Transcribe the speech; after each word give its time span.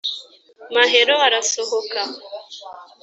Mahero 0.75 1.15
arasohoka 1.27 2.01